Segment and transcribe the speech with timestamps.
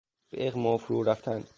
[0.31, 1.43] به اغما فرورفتن